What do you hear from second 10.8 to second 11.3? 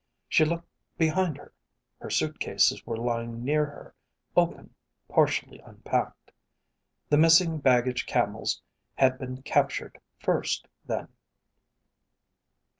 then.